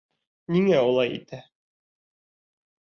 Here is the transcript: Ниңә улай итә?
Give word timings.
Ниңә 0.55 0.79
улай 0.87 1.13
итә? 1.19 1.41